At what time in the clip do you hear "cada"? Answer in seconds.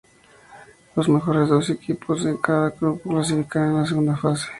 2.41-2.71